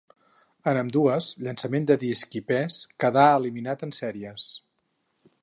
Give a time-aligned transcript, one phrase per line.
[0.69, 4.49] En ambdues, llançament de disc i pes, quedà eliminat en sèries.